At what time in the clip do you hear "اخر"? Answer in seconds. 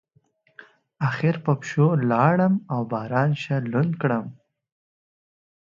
1.09-1.35